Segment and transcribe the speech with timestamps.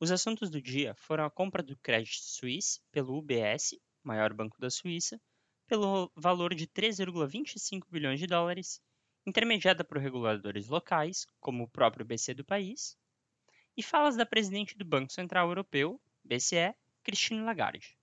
[0.00, 4.70] os assuntos do dia foram a compra do Credit Suisse pelo UBS, maior banco da
[4.70, 5.20] Suíça,
[5.66, 8.80] pelo valor de 3,25 bilhões de dólares,
[9.26, 12.96] intermediada por reguladores locais, como o próprio BC do país,
[13.76, 16.74] e falas da presidente do Banco Central Europeu, BCE,
[17.04, 17.94] Christine Lagarde.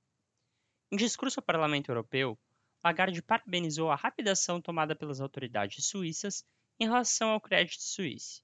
[0.91, 2.37] Em discurso ao Parlamento Europeu,
[2.83, 6.45] Lagarde parabenizou a rápida ação tomada pelas autoridades suíças
[6.79, 8.43] em relação ao Credit Suisse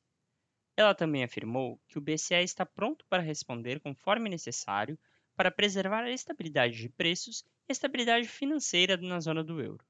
[0.75, 4.97] ela também afirmou que o BCE está pronto para responder conforme necessário
[5.35, 9.85] para preservar a estabilidade de preços e a estabilidade financeira na zona do euro.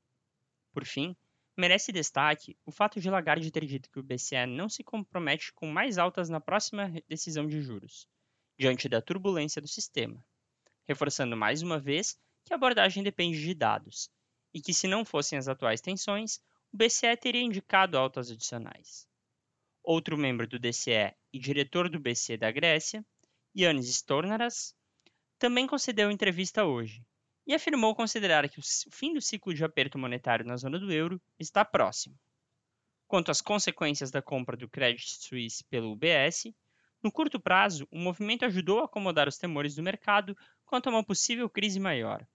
[0.73, 1.15] Por fim,
[1.55, 5.67] merece destaque o fato de Lagarde ter dito que o BCE não se compromete com
[5.67, 8.07] mais altas na próxima decisão de juros,
[8.57, 10.23] diante da turbulência do sistema,
[10.85, 14.09] reforçando mais uma vez que a abordagem depende de dados
[14.53, 19.07] e que, se não fossem as atuais tensões, o BCE teria indicado altas adicionais.
[19.85, 23.05] Outro membro do DCE e diretor do BC da Grécia,
[23.53, 24.73] Yannis Stornaras,
[25.37, 27.05] também concedeu entrevista hoje
[27.45, 31.21] e afirmou considerar que o fim do ciclo de aperto monetário na zona do euro
[31.37, 32.17] está próximo.
[33.07, 36.53] Quanto às consequências da compra do Credit Suisse pelo UBS,
[37.03, 40.33] no curto prazo, o movimento ajudou a acomodar os temores do mercado
[40.65, 42.25] quanto a uma possível crise maior.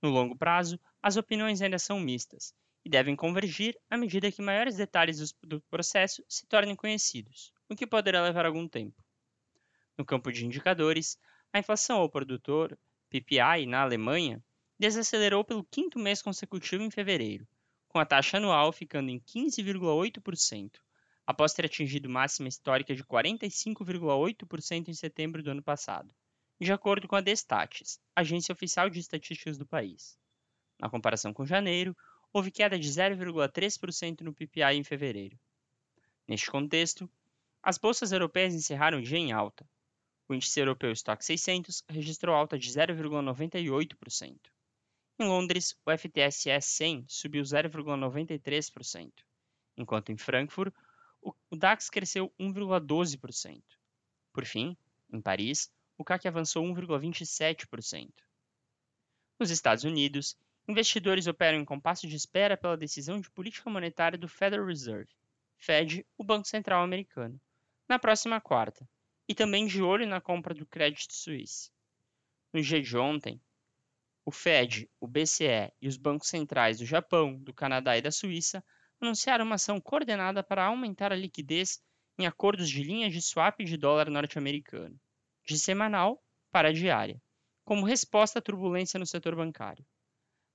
[0.00, 2.54] No longo prazo, as opiniões ainda são mistas
[2.86, 7.84] e devem convergir à medida que maiores detalhes do processo se tornem conhecidos, o que
[7.84, 9.02] poderá levar algum tempo.
[9.98, 11.18] No campo de indicadores,
[11.52, 12.78] a inflação ao produtor,
[13.10, 14.40] PPI, na Alemanha,
[14.78, 17.44] desacelerou pelo quinto mês consecutivo em fevereiro,
[17.88, 20.76] com a taxa anual ficando em 15,8%,
[21.26, 26.14] após ter atingido máxima histórica de 45,8% em setembro do ano passado,
[26.60, 30.16] de acordo com a Destatis, agência oficial de estatísticas do país.
[30.78, 31.96] Na comparação com janeiro,
[32.36, 35.40] houve queda de 0,3% no PPI em fevereiro.
[36.28, 37.10] Neste contexto,
[37.62, 39.66] as bolsas europeias encerraram dia em alta.
[40.28, 44.38] O índice europeu Stock 600 registrou alta de 0,98%.
[45.18, 49.10] Em Londres, o FTSE 100 subiu 0,93%,
[49.78, 50.74] enquanto em Frankfurt,
[51.22, 53.62] o DAX cresceu 1,12%.
[54.34, 54.76] Por fim,
[55.10, 58.10] em Paris, o CAC avançou 1,27%.
[59.40, 60.36] Nos Estados Unidos,
[60.68, 65.14] Investidores operam em compasso de espera pela decisão de política monetária do Federal Reserve,
[65.56, 67.40] Fed, o Banco Central americano,
[67.88, 68.88] na próxima quarta,
[69.28, 71.70] e também de olho na compra do Credit Suisse.
[72.52, 73.40] No dia de ontem,
[74.24, 78.64] o Fed, o BCE e os bancos centrais do Japão, do Canadá e da Suíça
[79.00, 81.80] anunciaram uma ação coordenada para aumentar a liquidez
[82.18, 84.98] em acordos de linhas de swap de dólar norte-americano,
[85.46, 87.22] de semanal para diária,
[87.64, 89.86] como resposta à turbulência no setor bancário.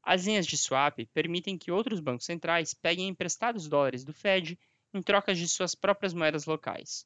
[0.03, 4.59] As linhas de swap permitem que outros bancos centrais peguem emprestados dólares do Fed
[4.94, 7.06] em troca de suas próprias moedas locais.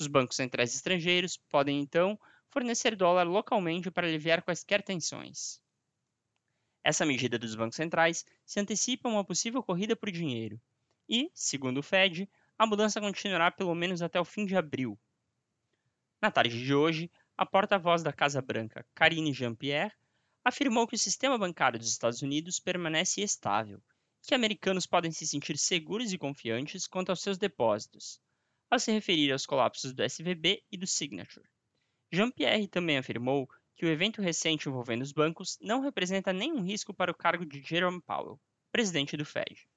[0.00, 2.18] Os bancos centrais estrangeiros podem, então,
[2.50, 5.60] fornecer dólar localmente para aliviar quaisquer tensões.
[6.84, 10.60] Essa medida dos bancos centrais se antecipa a uma possível corrida por dinheiro
[11.08, 14.98] e, segundo o Fed, a mudança continuará pelo menos até o fim de abril.
[16.20, 19.94] Na tarde de hoje, a porta-voz da Casa Branca, Karine Jean-Pierre,
[20.48, 23.82] afirmou que o sistema bancário dos Estados Unidos permanece estável
[24.26, 28.18] que americanos podem se sentir seguros e confiantes quanto aos seus depósitos,
[28.70, 31.46] ao se referir aos colapsos do SVB e do Signature.
[32.10, 37.12] Jean-Pierre também afirmou que o evento recente envolvendo os bancos não representa nenhum risco para
[37.12, 38.40] o cargo de Jerome Powell,
[38.72, 39.68] presidente do Fed.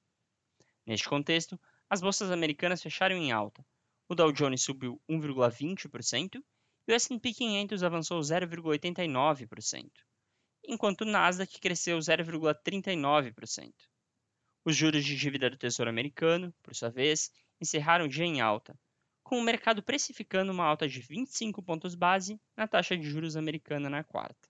[0.86, 3.62] Neste contexto, as bolsas americanas fecharam em alta.
[4.08, 6.42] O Dow Jones subiu 1,20%
[6.88, 9.90] e o S&P 500 avançou 0,89%
[10.64, 13.72] enquanto o Nasdaq cresceu 0,39%.
[14.64, 17.30] Os juros de dívida do Tesouro Americano, por sua vez,
[17.60, 18.78] encerraram o dia em alta,
[19.22, 23.88] com o mercado precificando uma alta de 25 pontos base na taxa de juros americana
[23.88, 24.48] na quarta.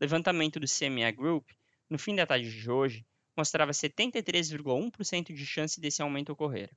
[0.00, 1.50] Levantamento do CME Group,
[1.90, 3.06] no fim da tarde de hoje,
[3.36, 6.70] mostrava 73,1% de chance desse aumento ocorrer.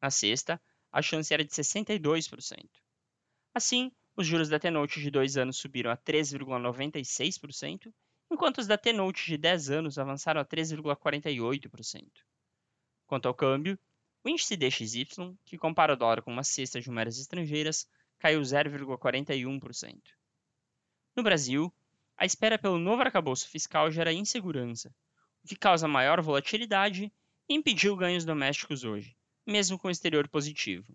[0.00, 0.60] Na sexta,
[0.90, 2.64] a chance era de 62%.
[3.54, 7.90] Assim, os juros da T-Note de 2 anos subiram a 3,96%,
[8.30, 12.04] enquanto os da T-Note de 10 anos avançaram a 3,48%.
[13.06, 13.78] Quanto ao câmbio,
[14.22, 15.06] o índice DXY,
[15.42, 17.88] que compara o dólar com uma cesta de moedas estrangeiras,
[18.18, 19.98] caiu 0,41%.
[21.16, 21.72] No Brasil,
[22.14, 24.94] a espera pelo novo arcabouço fiscal gera insegurança,
[25.42, 27.10] o que causa maior volatilidade
[27.48, 30.94] e impediu ganhos domésticos hoje, mesmo com o exterior positivo.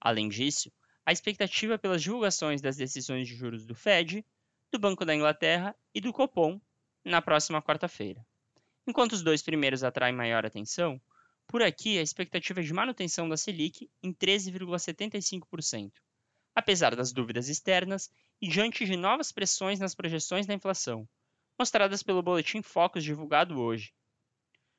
[0.00, 0.72] Além disso,
[1.04, 4.24] a expectativa pelas divulgações das decisões de juros do Fed,
[4.70, 6.60] do Banco da Inglaterra e do Copom
[7.04, 8.24] na próxima quarta-feira.
[8.86, 11.00] Enquanto os dois primeiros atraem maior atenção,
[11.46, 15.92] por aqui a expectativa é de manutenção da Selic em 13,75%,
[16.54, 18.10] apesar das dúvidas externas
[18.40, 21.08] e diante de novas pressões nas projeções da inflação,
[21.58, 23.92] mostradas pelo boletim Focus divulgado hoje.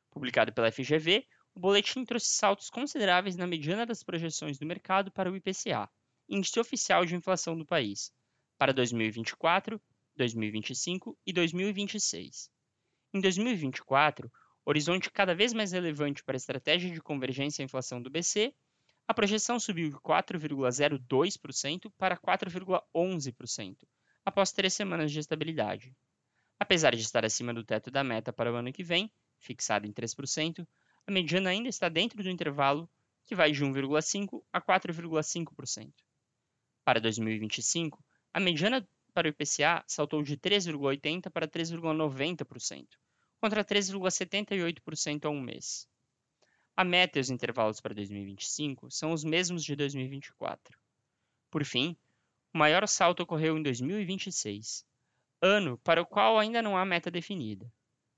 [0.09, 5.31] Publicado pela FGV, o boletim trouxe saltos consideráveis na mediana das projeções do mercado para
[5.31, 5.89] o IPCA,
[6.29, 8.11] índice oficial de inflação do país,
[8.57, 9.81] para 2024,
[10.15, 12.49] 2025 e 2026.
[13.13, 14.31] Em 2024,
[14.65, 18.53] horizonte cada vez mais relevante para a estratégia de convergência à inflação do BC,
[19.07, 23.77] a projeção subiu de 4,02% para 4,11%,
[24.25, 25.95] após três semanas de estabilidade.
[26.57, 29.91] Apesar de estar acima do teto da meta para o ano que vem, fixado em
[29.91, 30.65] 3%,
[31.05, 32.89] a mediana ainda está dentro do intervalo
[33.25, 35.93] que vai de 1,5% a 4,5%.
[36.83, 38.03] Para 2025,
[38.33, 42.87] a mediana para o IPCA saltou de 3,80% para 3,90%,
[43.39, 45.87] contra 3,78% a um mês.
[46.75, 50.77] A meta e os intervalos para 2025 são os mesmos de 2024.
[51.51, 51.95] Por fim,
[52.53, 54.83] o maior salto ocorreu em 2026,
[55.41, 57.71] ano para o qual ainda não há meta definida,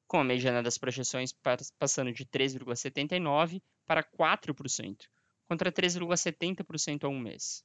[0.08, 1.34] com a mediana das projeções
[1.78, 5.06] passando de 3,79% para 4%,
[5.48, 7.64] contra 3,70% a um mês.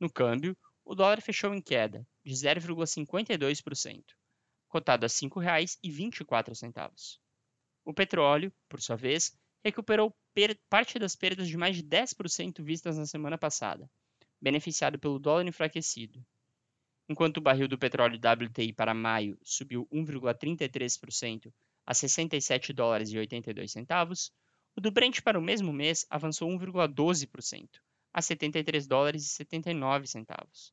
[0.00, 4.04] No câmbio, o dólar fechou em queda de 0,52%,
[4.68, 7.18] cotado a R$ 5,24.
[7.84, 10.16] O petróleo, por sua vez, recuperou
[10.70, 13.90] parte das perdas de mais de 10% vistas na semana passada,
[14.40, 16.24] beneficiado pelo dólar enfraquecido.
[17.08, 21.52] Enquanto o barril do petróleo WTI para maio subiu 1,33%
[21.84, 24.32] a 67 dólares e 82 centavos,
[24.76, 27.80] o do Brent para o mesmo mês avançou 1,12%
[28.12, 30.72] a 73 dólares e 79 centavos.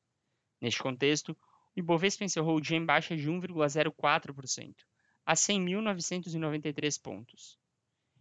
[0.61, 1.31] Neste contexto,
[1.75, 4.75] o Ibovespa encerrou o dia em baixa de 1,04%,
[5.25, 7.59] a 100.993 pontos.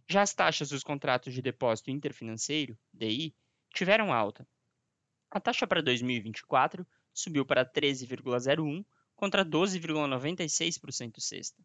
[0.07, 3.35] Já as taxas dos contratos de depósito interfinanceiro, DI,
[3.73, 4.47] tiveram alta.
[5.31, 8.85] A taxa para 2024 subiu para 13,01
[9.15, 11.63] contra 12,96% sexta.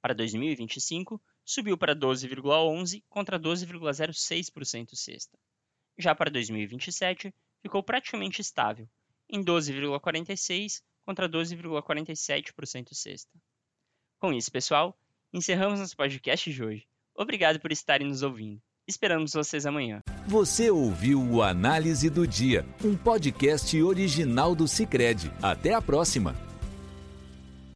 [0.00, 5.38] Para 2025, subiu para 12,11 contra 12,06% sexta.
[5.98, 8.88] Já para 2027, ficou praticamente estável,
[9.28, 13.32] em 12,46 contra 12,47% sexta.
[14.20, 14.98] Com isso, pessoal,
[15.32, 16.86] encerramos nosso podcast de hoje.
[17.14, 18.60] Obrigado por estarem nos ouvindo.
[18.86, 20.02] Esperamos vocês amanhã.
[20.26, 25.30] Você ouviu o Análise do Dia, um podcast original do Cicred.
[25.42, 26.47] Até a próxima!